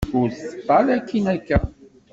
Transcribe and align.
Ur 0.19 0.27
teṭṭal 0.39 0.87
akkin 0.97 1.25
akka. 1.35 1.59